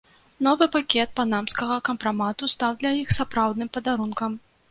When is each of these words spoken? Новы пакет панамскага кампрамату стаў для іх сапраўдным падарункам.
Новы 0.45 0.65
пакет 0.75 1.09
панамскага 1.19 1.77
кампрамату 1.91 2.49
стаў 2.55 2.71
для 2.81 2.93
іх 3.01 3.13
сапраўдным 3.19 3.69
падарункам. 3.77 4.31